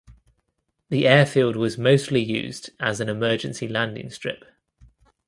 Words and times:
The 0.89 1.07
airfield 1.07 1.55
was 1.55 1.77
mostly 1.77 2.23
used 2.23 2.71
as 2.79 2.99
an 2.99 3.07
Emergency 3.07 3.67
Landing 3.67 4.09
strip. 4.09 4.43